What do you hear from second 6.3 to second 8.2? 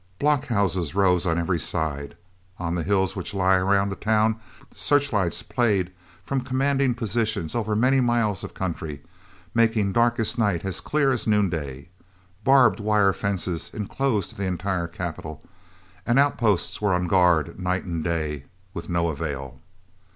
commanding positions over many